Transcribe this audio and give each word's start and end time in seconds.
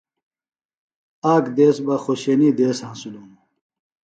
آک 1.33 1.45
دیس 1.55 1.77
بہ 1.85 1.95
خوشینی 2.03 2.49
دیس 2.57 2.77
ہینسِلوۡ 2.85 3.23
ہِنوۡ 3.25 3.45